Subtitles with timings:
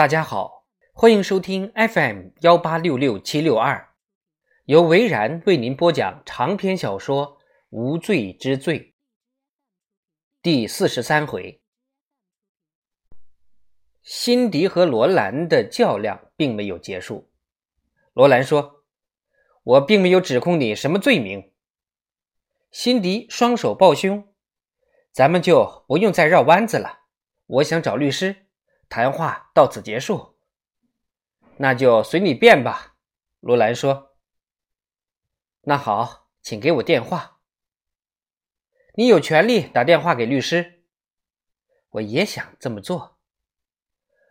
[0.00, 3.90] 大家好，欢迎收听 FM 幺八六六七六二，
[4.64, 7.36] 由维然为您播讲长篇小说
[7.68, 8.80] 《无罪之罪》
[10.40, 11.60] 第四十三回。
[14.02, 17.30] 辛迪和罗兰的较量并没有结束。
[18.14, 18.86] 罗兰说
[19.62, 21.52] ：“我并没有指控你什么罪名。”
[22.72, 24.32] 辛迪双手抱胸
[25.12, 27.00] ：“咱们就不用再绕弯子了。
[27.44, 28.46] 我想找律师。”
[28.90, 30.34] 谈话到此结束，
[31.56, 32.96] 那就随你便吧。”
[33.40, 34.16] 罗兰说。
[35.62, 37.40] “那好，请给我电话。
[38.94, 40.82] 你有权利打电话给律师。
[41.90, 43.16] 我也想这么做。”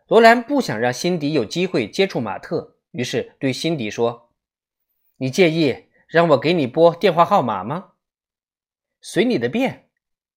[0.06, 4.32] 罗兰不想让辛迪有机会接触马特，于是对辛迪说
[5.16, 7.92] ：“你介意让我给你拨电话号码吗
[9.00, 9.90] ？”“随你的便。”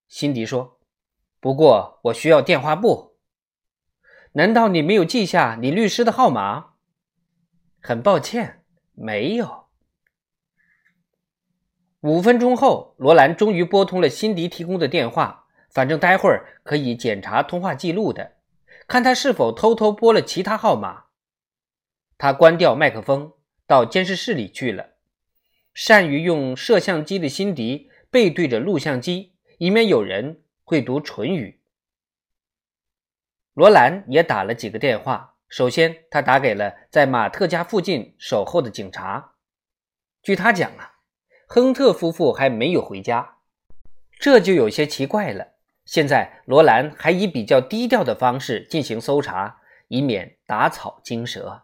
[0.08, 0.80] 辛迪说。
[1.42, 3.12] “不过我需要电话簿。”
[4.34, 6.74] 难道你没有记下你律师的号码？
[7.80, 9.66] 很抱歉，没有。
[12.02, 15.46] 五分钟后，罗兰终于拨通了辛迪提供的电话。
[15.70, 18.34] 反正待会儿可以检查通话记录的，
[18.88, 21.06] 看他是否偷偷拨了其他号码。
[22.18, 23.34] 他关掉麦克风，
[23.66, 24.90] 到监视室里去了。
[25.74, 31.63] 善于用摄像机的辛迪背对着录像机，以免有人会读唇语。
[33.54, 35.36] 罗兰也打了几个电话。
[35.48, 39.34] 首先，他打给了在马特家附近守候的警察。
[40.24, 40.94] 据他讲啊，
[41.48, 43.38] 亨特夫妇还没有回家，
[44.20, 45.50] 这就有些奇怪了。
[45.86, 49.60] 现在，罗兰还以比较低调的方式进行搜查，
[49.90, 51.64] 以免打草惊蛇。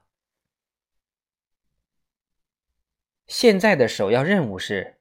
[3.25, 4.99] 现在的首要任务是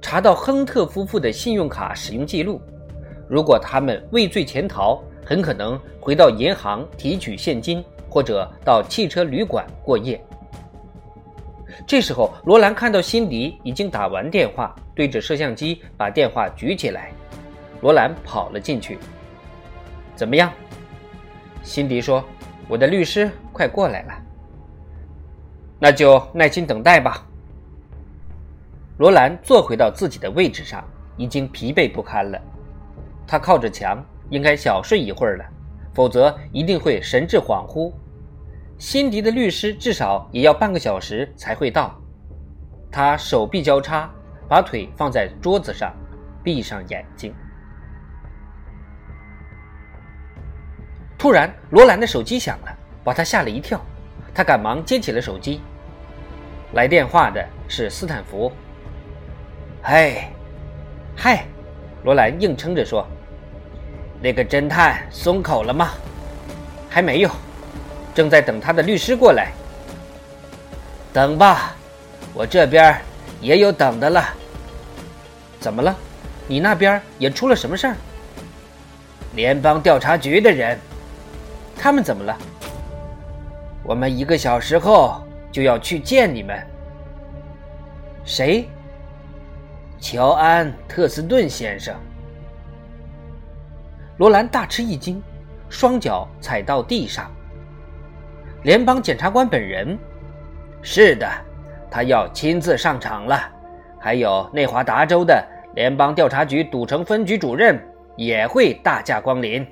[0.00, 2.60] 查到亨特夫妇的信用卡使用记录。
[3.28, 10.18] 如果他们畏罪潜逃，很可能回到银行提取现金，或者到汽车旅馆过夜。
[11.86, 17.12] 这时候，罗兰看到辛迪已经打完电话，对着摄像机把电话举起来。
[17.82, 18.98] 罗兰跑了进去。
[20.16, 20.50] 怎么样？
[21.62, 22.24] 辛迪说
[22.66, 24.14] ：“我的律师快过来了。”
[25.78, 27.24] 那就耐心等待吧。
[28.96, 30.82] 罗兰坐回到自己的位置上，
[31.16, 32.40] 已经疲惫不堪了。
[33.30, 35.44] 他靠着墙，应该小睡一会儿了，
[35.92, 37.92] 否则一定会神志恍惚。
[38.78, 41.94] 辛迪的律师至少也要半个小时才会到。
[42.90, 44.10] 他手臂交叉，
[44.48, 45.94] 把腿放在桌子上，
[46.42, 47.34] 闭上眼睛。
[51.18, 53.78] 突然，罗兰的手机响了，把他吓了一跳。
[54.32, 55.60] 他赶忙接起了手机。
[56.72, 58.50] 来电话的是斯坦福。
[59.82, 60.30] 嗨，
[61.14, 61.44] 嗨，
[62.04, 63.06] 罗兰硬撑着说。
[64.20, 65.90] 那个侦探松口了吗？
[66.90, 67.30] 还没有，
[68.14, 69.52] 正在等他的律师过来。
[71.12, 71.76] 等吧，
[72.34, 73.00] 我这边
[73.40, 74.28] 也有等的了。
[75.60, 75.94] 怎么了？
[76.46, 77.96] 你那边也出了什么事儿？
[79.34, 80.78] 联邦调查局的人，
[81.76, 82.36] 他们怎么了？
[83.84, 86.58] 我们一个小时后就要去见你们。
[88.24, 88.68] 谁？
[90.00, 91.94] 乔安·特斯顿先生。
[94.18, 95.22] 罗兰大吃一惊，
[95.68, 97.30] 双脚踩到地上。
[98.64, 99.96] 联邦检察官本人，
[100.82, 101.30] 是的，
[101.88, 103.40] 他要亲自上场了。
[104.00, 107.80] 还有内华达州的联邦调查局赌城分局主任
[108.16, 109.64] 也会大驾光临。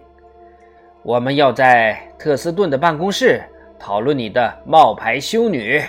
[1.02, 3.42] 我们要在特斯顿的办公室
[3.78, 5.82] 讨论你的冒牌修女。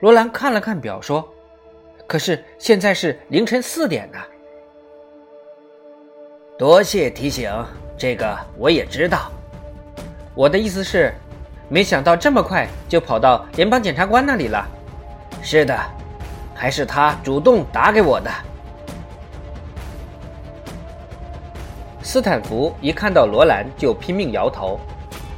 [0.00, 1.26] 罗兰看了看表，说
[2.06, 4.18] ：“可是现在是凌晨四点呢。”
[6.60, 7.50] 多谢提醒，
[7.96, 9.32] 这个我也知道。
[10.34, 11.10] 我的意思是，
[11.70, 14.68] 没想到这么快就跑到联邦检察官那里了。
[15.40, 15.74] 是的，
[16.54, 18.30] 还是他主动打给我的。
[22.02, 24.78] 斯坦福一看到罗兰就拼命摇头。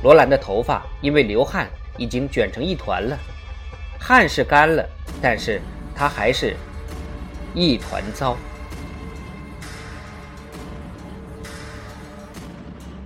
[0.03, 3.17] 罗兰的头发因为流汗已经卷成一团了，
[3.97, 4.85] 汗是干了，
[5.23, 5.61] 但是
[5.95, 6.57] 他还是
[7.55, 8.37] 一团糟。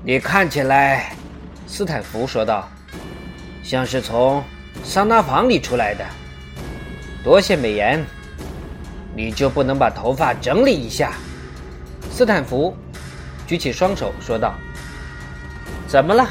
[0.08, 1.16] 你看起来，
[1.66, 2.68] 斯坦福说道，
[3.64, 4.40] 像是从
[4.84, 6.06] 桑拿房里出来的。
[7.24, 8.06] 多谢美颜。
[9.16, 11.14] 你就不能把头发整理一下？
[12.08, 12.72] 斯坦福
[13.48, 14.54] 举起双手说道。
[15.88, 16.24] 怎么了？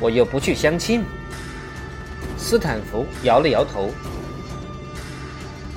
[0.00, 1.04] 我又不去相亲。
[2.36, 3.92] 斯坦福摇了摇头。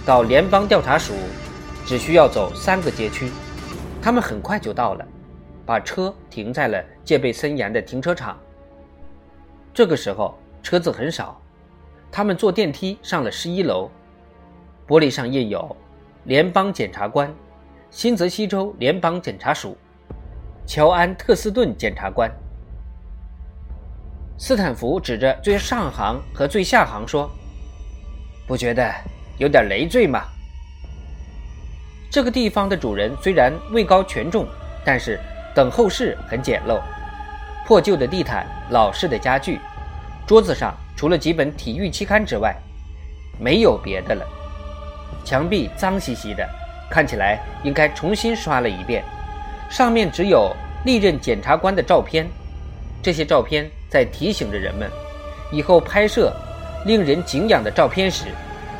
[0.03, 1.13] 到联邦调查署
[1.85, 3.31] 只需要走三个街区，
[4.01, 5.06] 他们很快就到了。
[5.71, 8.38] 把车停在了戒备森严的停车场。
[9.73, 11.41] 这个时候车子很少，
[12.12, 13.89] 他们坐电梯上了十一楼，
[14.85, 15.73] 玻璃上印有
[16.27, 17.33] “联邦检察官，
[17.89, 19.77] 新泽西州联邦检察署，
[20.68, 22.29] 乔安·特斯顿检察官”。
[24.38, 27.31] 斯坦福指着最上行和最下行说
[28.45, 28.94] ：“不觉得
[29.38, 30.25] 有点累赘吗？”
[32.12, 34.45] 这个地方的主人虽然位高权重，
[34.83, 35.18] 但是
[35.53, 36.80] 等候室很简陋，
[37.65, 39.59] 破旧的地毯，老式的家具，
[40.25, 42.56] 桌子上除了几本体育期刊之外，
[43.39, 44.25] 没有别的了。
[45.25, 46.48] 墙壁脏兮兮的，
[46.89, 49.03] 看起来应该重新刷了一遍。
[49.69, 50.56] 上面只有
[50.86, 52.27] 历任检察官的照片，
[53.04, 54.89] 这些照片在提醒着人们，
[55.51, 56.33] 以后拍摄
[56.86, 58.25] 令人敬仰的照片时，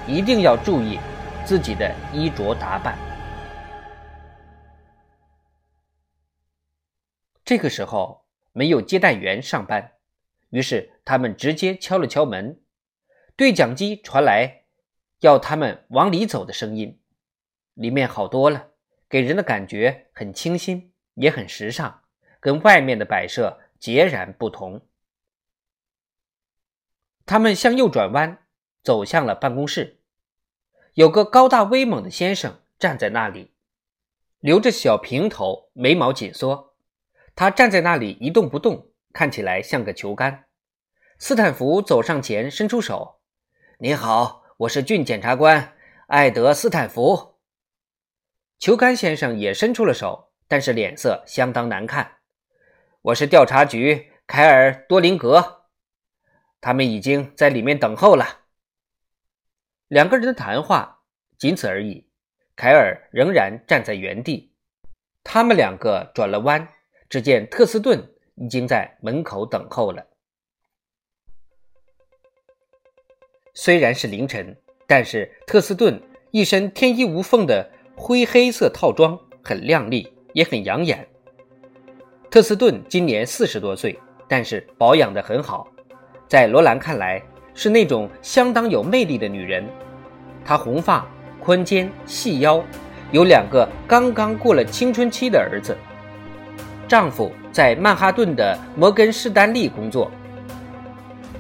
[0.08, 0.98] 一定要注意
[1.44, 2.98] 自己的衣着打扮。
[7.52, 9.96] 这个时候没有接待员上班，
[10.52, 12.62] 于是他们直接敲了敲门，
[13.36, 14.64] 对讲机传来
[15.20, 17.02] 要他们往里走的声音。
[17.74, 18.70] 里面好多了，
[19.10, 22.04] 给人的感觉很清新，也很时尚，
[22.40, 24.88] 跟外面的摆设截然不同。
[27.26, 28.46] 他们向右转弯，
[28.82, 30.00] 走向了办公室。
[30.94, 33.52] 有个高大威猛的先生站在那里，
[34.40, 36.71] 留着小平头，眉毛紧缩。
[37.42, 40.46] 他站在那里一动不动，看起来像个球杆。
[41.18, 43.20] 斯坦福走上前，伸出手
[43.82, 45.74] ：“你好，我是郡检察官
[46.06, 47.40] 艾德·斯坦福。”
[48.62, 52.18] 球杆先生也伸出了手，但是脸色相当难看。
[53.02, 55.64] “我是调查局凯尔·多林格，
[56.62, 58.42] 他们已经在里面等候了。”
[59.90, 61.02] 两个人的谈话
[61.40, 62.08] 仅此而已。
[62.56, 64.54] 凯尔仍然站在原地。
[65.24, 66.68] 他们两个转了弯。
[67.12, 68.02] 只见特斯顿
[68.36, 70.02] 已经在门口等候了。
[73.54, 74.56] 虽然是凌晨，
[74.88, 81.06] 但是特斯顿一身天衣无缝的灰黑色套装很靓丽，也很养眼。
[82.30, 85.68] 特斯顿今年四十多岁，但是保养的很好，
[86.30, 87.22] 在罗兰看来
[87.54, 89.68] 是那种相当有魅力的女人。
[90.46, 91.06] 她红发、
[91.42, 92.64] 宽肩、细腰，
[93.12, 95.76] 有两个刚刚过了青春期的儿子。
[96.92, 100.12] 丈夫在曼哈顿的摩根士丹利工作，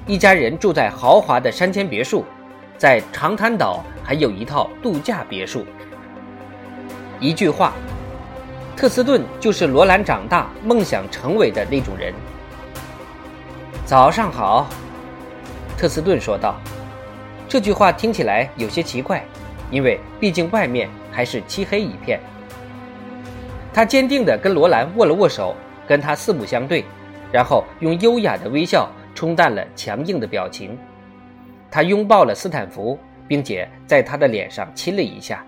[0.07, 2.24] 一家人住在豪华的山间别墅，
[2.77, 5.65] 在长滩岛还有一套度假别墅。
[7.19, 7.74] 一句话，
[8.77, 12.13] 特斯顿就是罗兰长大梦想成为的那种人。
[13.86, 14.69] 早上好，
[15.77, 16.56] 特斯顿说道。
[17.50, 19.21] 这句话听起来有些奇怪，
[19.69, 22.21] 因为毕竟外面还是漆黑一片。
[23.74, 25.56] 他坚定地跟罗兰握了握手，
[25.88, 26.84] 跟他四目相对，
[27.32, 30.78] 然后用优雅的微笑冲淡了强硬的表情。
[31.70, 35.46] 他拥抱了斯坦福，并且在他的脸上亲了一下。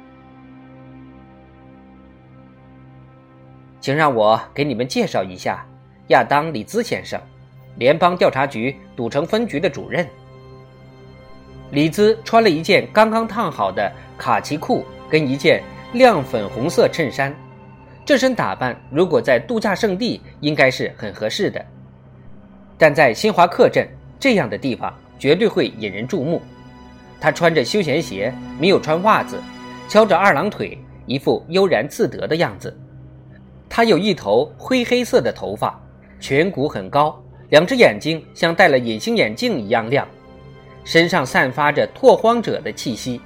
[3.81, 5.65] 请让我给你们介绍一下
[6.07, 7.19] 亚当·里兹先生，
[7.75, 10.07] 联邦调查局赌城分局的主任。
[11.71, 15.61] 里兹穿了一件刚刚烫好的卡其裤，跟一件
[15.91, 17.35] 亮粉红色衬衫。
[18.05, 21.61] 这身打扮，如果在度假胜地，应该是很合适的；
[22.77, 23.87] 但在新华客镇
[24.19, 26.41] 这样的地方，绝对会引人注目。
[27.21, 29.41] 他穿着休闲鞋，没有穿袜子，
[29.87, 32.77] 翘着二郎腿，一副悠然自得的样子。
[33.69, 35.81] 他有一头灰黑色的头发，
[36.19, 37.17] 颧骨很高，
[37.51, 40.05] 两只眼睛像戴了隐形眼镜一样亮，
[40.83, 43.21] 身上散发着拓荒者的气息。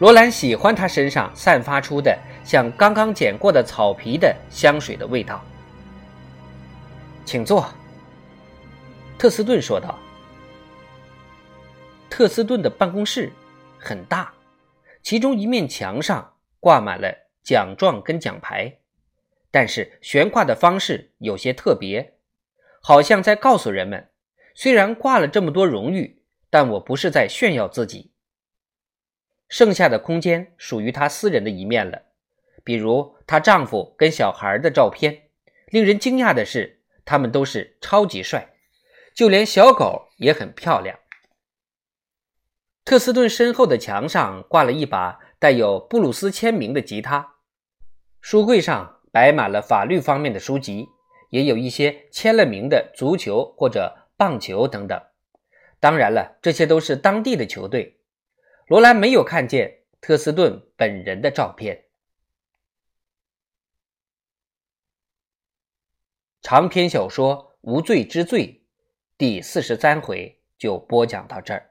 [0.00, 2.18] 罗兰喜欢他身上散发出的。
[2.44, 5.42] 像刚刚剪过的草皮的香水的味道。
[7.24, 7.66] 请坐。”
[9.18, 9.98] 特斯顿说道。
[12.10, 13.32] 特斯顿的办公室
[13.78, 14.32] 很大，
[15.02, 18.78] 其中一面墙上挂满了奖状跟奖牌，
[19.50, 22.14] 但是悬挂的方式有些特别，
[22.80, 24.10] 好像在告诉人们：
[24.54, 28.12] 虽然挂了这么多荣誉，但我不是在炫耀自己。
[29.48, 32.02] 剩下的空间属于他私人的一面了。
[32.64, 35.28] 比如她丈夫跟小孩的照片，
[35.68, 38.54] 令人惊讶的是，他们都是超级帅，
[39.14, 40.98] 就连小狗也很漂亮。
[42.84, 47.36] 特斯顿身后的墙上挂了一把带有布鲁斯签名的吉他，
[48.20, 50.88] 书柜上摆满了法律方面的书籍，
[51.30, 55.00] 也有一些签了名的足球或者棒球等等。
[55.80, 58.00] 当然了，这些都是当地的球队。
[58.66, 61.84] 罗兰没有看见特斯顿本人的照片。
[66.44, 68.46] 长篇小说《无罪之罪》
[69.16, 71.70] 第四十三回就播讲到这儿。